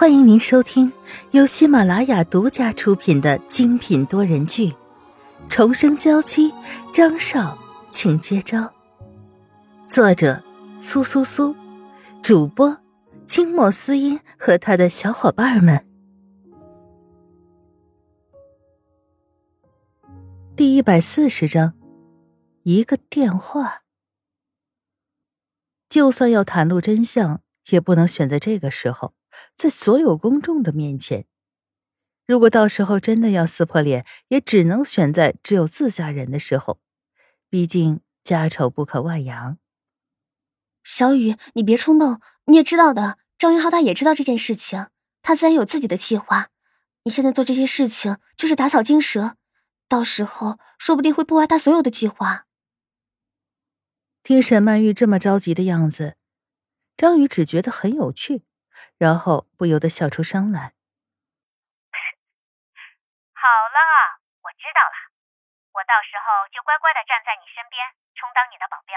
[0.00, 0.92] 欢迎您收听
[1.32, 4.70] 由喜马拉雅独家出品的精品多人剧
[5.48, 6.52] 《重生娇妻》，
[6.94, 7.58] 张少，
[7.90, 8.72] 请接招。
[9.88, 10.40] 作者：
[10.78, 11.52] 苏苏苏，
[12.22, 12.78] 主播：
[13.26, 15.84] 清墨思音和他的小伙伴们。
[20.54, 21.74] 第一百四十章，
[22.62, 23.82] 一个电话。
[25.88, 29.14] 就算要袒露真相，也不能选在这个时候。
[29.54, 31.26] 在所有公众的面前，
[32.26, 36.80] 如果到时候真的要撕破脸，也只能选在只有自家人的时候。
[37.48, 39.58] 毕竟家丑不可外扬。
[40.84, 44.88] 小雨，你别冲动，你也知道的，张云浩他也知道这件事情，
[45.22, 46.48] 他自然有自己的计划。
[47.04, 49.36] 你现在做这些事情就是打草惊蛇，
[49.88, 52.44] 到时候说不定会破坏他所有的计划。
[54.22, 56.17] 听沈曼玉这么着急的样子，
[56.98, 58.42] 张宇只觉得很有趣。
[58.98, 60.74] 然后不由得笑出声来。
[63.34, 63.42] 好
[63.74, 63.78] 了，
[64.42, 64.96] 我知道了，
[65.74, 67.78] 我到时候就乖乖的站在你身边，
[68.14, 68.94] 充当你的保镖。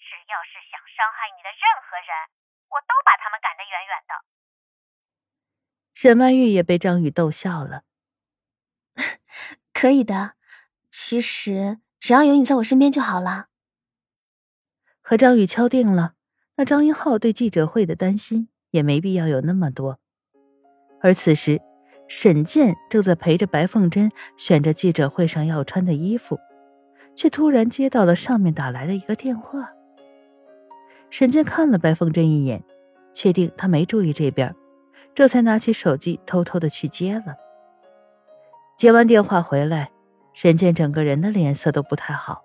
[0.00, 2.12] 只要是想伤害你的任何人，
[2.68, 4.12] 我都把他们赶得远远的。
[5.92, 7.84] 沈曼玉也被张宇逗笑了。
[9.72, 10.36] 可以的，
[10.90, 13.48] 其实只要有你在我身边就好了。
[15.00, 16.14] 和张宇敲定了，
[16.56, 18.48] 那张英浩对记者会的担心。
[18.72, 19.98] 也没必要有那么多。
[21.02, 21.60] 而此时，
[22.08, 26.38] 沈健正在陪着白凤珍选着记者会上要穿的衣服，
[27.14, 29.72] 却突然接到了上面打来的一个电话。
[31.10, 32.64] 沈健看了白凤珍一眼，
[33.12, 34.54] 确定她没注意这边，
[35.14, 37.36] 这才拿起手机偷偷的去接了。
[38.78, 39.92] 接完电话回来，
[40.32, 42.42] 沈健整个人的脸色都不太好，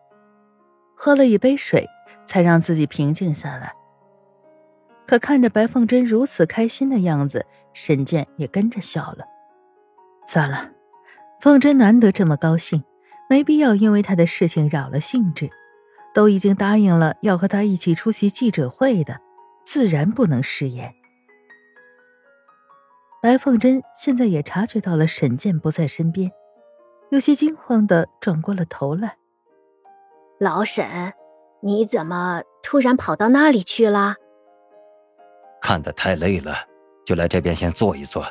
[0.93, 1.87] 喝了一杯水，
[2.25, 3.76] 才让自己平静下来。
[5.07, 9.25] 可看着白凤珍如此开心的样子，沈健也跟着笑了。
[10.25, 10.71] 算了，
[11.39, 12.83] 凤珍难得这么高兴，
[13.29, 15.49] 没必要因为她的事情扰了兴致。
[16.13, 19.19] 都已经答应了要和他一起出席记者会的，
[19.63, 20.95] 自然不能食言。
[23.21, 26.31] 白凤珍现在也察觉到了沈健不在身边，
[27.11, 29.17] 有些惊慌的转过了头来
[30.41, 31.13] ：“老沈，
[31.61, 34.15] 你怎么突然跑到那里去了？”
[35.61, 36.55] 看得太累了，
[37.05, 38.25] 就来这边先坐一坐。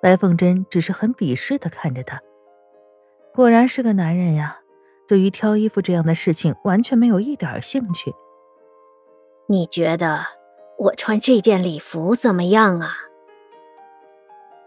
[0.00, 2.20] 白凤珍只是很鄙视的看着他，
[3.34, 4.58] 果然是个男人呀，
[5.06, 8.12] 对于挑衣服这样的事情完全没有一点兴趣。
[9.48, 10.24] 你觉得
[10.78, 12.94] 我穿这件礼服怎么样啊？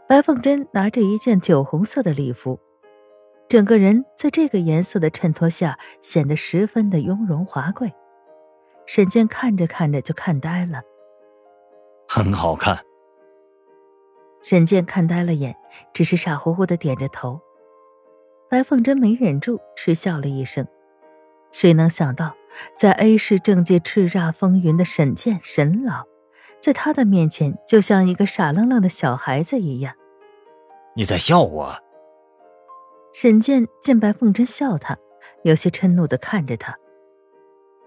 [0.07, 2.59] 白凤珍拿着一件酒红色的礼服，
[3.49, 7.91] 整个人在这个颜色的衬托下显得十分的雍容华贵。
[8.85, 10.81] 沈健看着看着就看呆了。
[12.07, 12.77] 很好看。
[14.41, 15.55] 沈健看呆了眼，
[15.93, 17.41] 只是傻乎乎的点着头。
[18.49, 20.67] 白凤珍没忍住，嗤笑了一声。
[21.51, 22.35] 谁能想到，
[22.75, 26.03] 在 A 市政界叱咤风云的沈健沈老，
[26.59, 29.95] 在他的面前就像一个傻愣愣的小孩子一样。
[30.95, 31.75] 你在笑我？
[33.13, 34.97] 沈健见白凤珍笑他，
[35.43, 36.77] 有些嗔怒的看着他。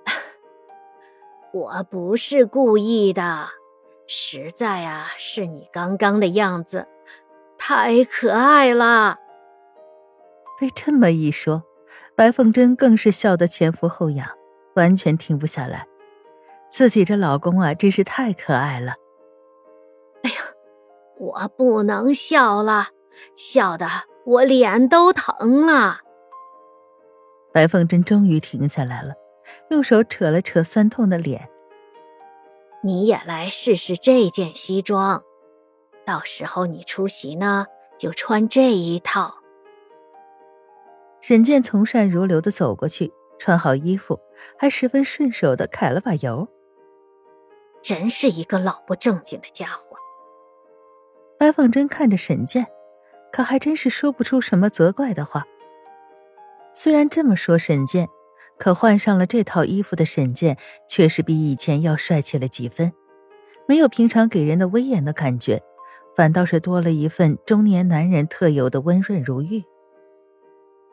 [1.53, 3.49] 我不是故意的。
[4.11, 6.89] 实在啊，是你刚刚的样子，
[7.59, 9.19] 太可爱了。
[10.59, 11.63] 被这么一说，
[12.17, 14.27] 白凤珍更是笑得前俯后仰，
[14.75, 15.87] 完全停不下来。
[16.71, 18.95] 自己这老公啊，真是太可爱了。
[20.23, 20.37] 哎呀，
[21.19, 22.89] 我不能笑了，
[23.37, 23.87] 笑的
[24.25, 26.01] 我脸都疼了。
[27.53, 29.13] 白凤珍终于停下来了，
[29.71, 31.51] 用手扯了扯酸痛的脸。
[32.83, 35.23] 你也来试试这件西装，
[36.07, 37.67] 到时候你出席呢，
[37.99, 39.35] 就穿这一套。
[41.21, 44.21] 沈健从善如流的走过去，穿好衣服，
[44.57, 46.47] 还十分顺手的揩了把油。
[47.83, 49.97] 真是一个老不正经的家伙。
[51.39, 52.67] 白凤珍看着沈健，
[53.33, 55.45] 可还真是说不出什么责怪的话。
[56.73, 58.09] 虽然这么说，沈健。
[58.59, 60.59] 可换上了这套衣服的沈健，
[60.89, 62.93] 却是比以前要帅气了几分，
[63.67, 65.63] 没有平常给人的威严的感觉，
[66.17, 69.65] 反倒是多了一份中年男人特有的温润如玉。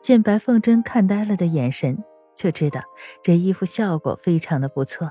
[0.00, 2.04] 见白凤珍看呆了的眼神，
[2.36, 2.82] 就知道
[3.22, 5.10] 这衣服效果非常的不错。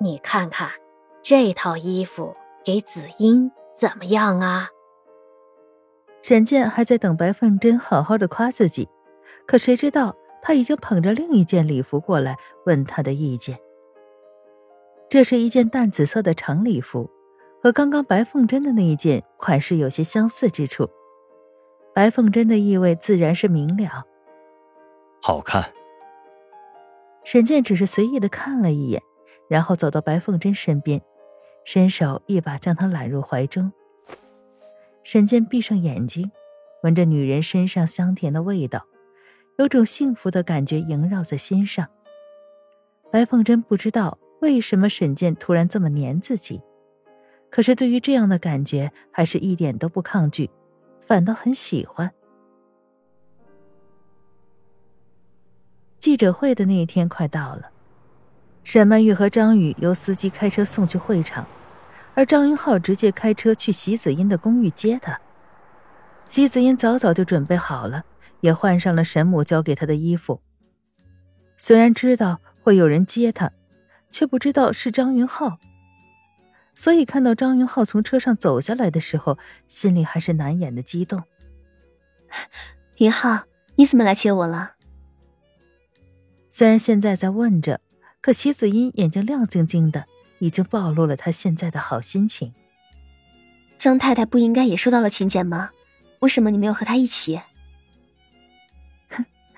[0.00, 0.70] 你看看
[1.22, 4.68] 这套衣服给紫英怎么样啊？
[6.22, 8.88] 沈健还在等白凤珍好好的夸自己，
[9.44, 10.14] 可谁知道。
[10.42, 12.36] 他已经捧着另一件礼服过来，
[12.66, 13.58] 问他的意见。
[15.08, 17.08] 这是一件淡紫色的长礼服，
[17.62, 20.90] 和刚刚白凤珍的那一件款式有些相似之处。
[21.94, 24.04] 白凤珍的意味自然是明了，
[25.20, 25.72] 好看。
[27.24, 29.02] 沈健只是随意的看了一眼，
[29.48, 31.02] 然后走到白凤珍身边，
[31.64, 33.72] 伸手一把将她揽入怀中。
[35.04, 36.32] 沈健闭上眼睛，
[36.82, 38.86] 闻着女人身上香甜的味道，
[39.58, 41.88] 有种幸福的感觉萦绕在心上。
[43.10, 46.62] 白凤珍不知道为什么沈健突然这么黏自己，
[47.50, 50.50] 可是对于这样的感觉，还是一点都不抗拒，
[51.00, 52.12] 反倒很喜欢。
[55.98, 57.70] 记者会的那一天快到了，
[58.64, 61.46] 沈曼玉和张宇由司机开车送去会场，
[62.14, 65.20] 而张云浩直接开车去席子英的公寓接他。
[66.26, 68.04] 席子英早早就准备好了，
[68.42, 70.42] 也换上了沈母交给他的衣服。
[71.56, 73.50] 虽然知道会有人接他，
[74.10, 75.58] 却不知道是张云浩，
[76.74, 81.22] 所以看到张云浩从车上走下来的时候，心里还是难掩的激动。
[82.98, 83.44] 云浩，
[83.76, 84.72] 你怎么来接我了？
[86.50, 87.80] 虽然现在在问着，
[88.20, 90.06] 可席子音眼睛亮晶晶的，
[90.40, 92.52] 已经暴露了他现在的好心情。
[93.78, 95.70] 张太太不应该也收到了请柬吗？
[96.20, 97.40] 为什么你没有和她一起？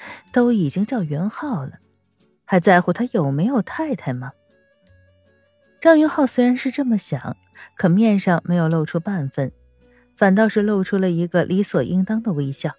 [0.04, 1.78] 哼，都已经叫袁浩了，
[2.44, 4.32] 还在乎他有没有太太吗？
[5.80, 7.36] 张云浩虽然是这么想，
[7.76, 9.52] 可面上没有露出半分，
[10.16, 12.70] 反倒是露出了一个理所应当的微笑。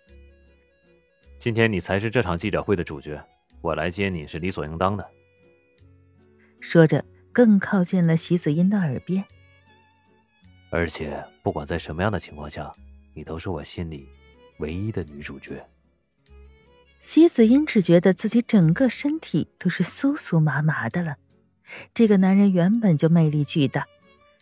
[1.38, 3.24] 今天你才是这场记者会的主角。
[3.62, 5.08] 我来接你是理所应当的。
[6.60, 9.26] 说着，更靠近了席子音的耳边。
[10.72, 12.72] 而且，不管在什么样的情况下，
[13.14, 14.08] 你都是我心里
[14.60, 15.64] 唯一的女主角。
[17.08, 21.18] 席子音只觉得自己整个身体都是酥酥麻麻的了。
[21.94, 23.86] 这个男人原本就魅力巨大，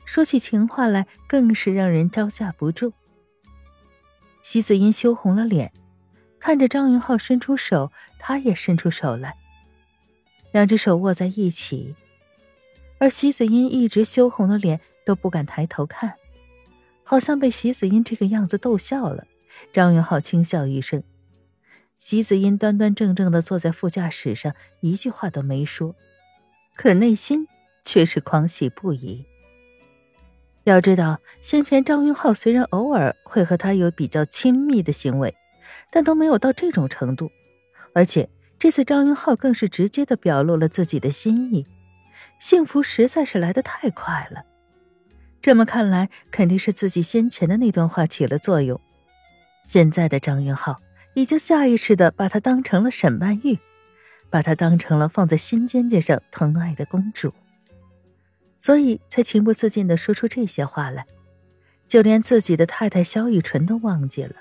[0.05, 2.93] 说起情话来更是让人招架不住。
[4.41, 5.73] 席子音羞红了脸。
[6.39, 9.35] 看着张云浩伸出手，他也伸出手来，
[10.53, 11.97] 两只手握在一起，
[12.97, 16.13] 而席子音一直羞红了脸，都不敢抬头看，
[17.03, 19.27] 好像被席子音这个样子逗笑了。
[19.73, 21.03] 张云浩轻笑一声，
[22.05, 25.95] 席子音端端正正的坐在副驾驶上，一句话都没说，
[26.75, 27.47] 可内心
[27.85, 29.25] 却是狂喜不已。
[30.65, 35.33] 要知道，先前张云浩虽然偶尔会和他有比较亲密的行为。
[35.89, 37.31] 但都没有到这种程度，
[37.93, 38.29] 而且
[38.59, 41.65] 这次张云浩更是直接的表露了自己的心意，
[42.37, 44.43] 幸福实在是来得太快了。
[45.39, 48.81] 这么看来，肯定是自己先前的那段话起了作用。
[49.63, 50.81] 现在的张云浩
[51.13, 53.59] 已经下意识的把她当成了沈曼玉，
[54.29, 57.33] 把她当成了放在心尖尖上疼爱的公主，
[58.57, 61.05] 所以才情不自禁的说出这些话来，
[61.87, 64.35] 就连自己的太太萧雨纯都忘记了。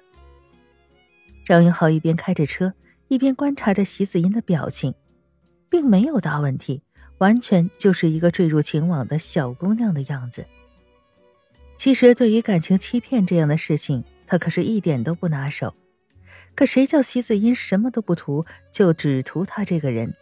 [1.45, 2.73] 张云浩一边开着车，
[3.09, 4.95] 一边观察着席子音的表情，
[5.69, 6.83] 并没有大问题，
[7.19, 10.47] 完全就是一个坠入情网的小姑娘的样子。
[11.77, 15.75] 其实，对于感情欺骗这样的事情，他可是一点都不拿手。
[16.55, 20.15] 可谁叫席子音什么都不图，就只图他这个人？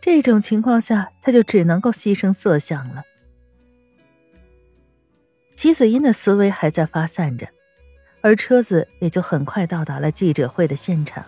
[0.00, 3.02] 这种情况下，他就只能够牺牲色相了。
[5.54, 7.48] 席子音的思维还在发散着。
[8.20, 11.24] 而车子也就很快到达了记者会的现场。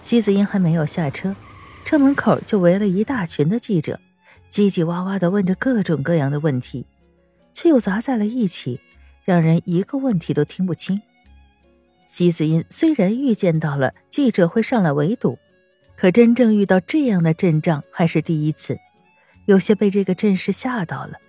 [0.00, 1.36] 席子英还没有下车，
[1.84, 4.00] 车门口就围了一大群的记者，
[4.50, 6.86] 叽叽哇哇的问着各种各样的问题，
[7.52, 8.80] 却又杂在了一起，
[9.22, 11.02] 让人一个问题都听不清。
[12.10, 15.38] 席子英虽然预见到了记者会上来围堵，
[15.96, 18.76] 可真正遇到这样的阵仗还是第一次，
[19.46, 21.20] 有些被这个阵势吓到了。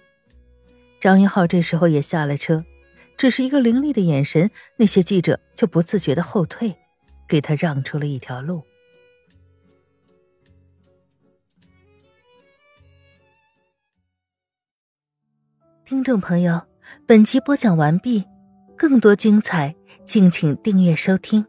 [0.99, 2.65] 张云浩这时候也下了车。
[3.15, 6.75] 只是一个凌厉的眼神，那些记者就不自觉的后退，
[7.27, 8.63] 给他让出了一条路。
[15.85, 16.63] 听众朋友，
[17.05, 18.25] 本集播讲完毕，
[18.81, 21.45] 更多精彩，敬请订阅收听。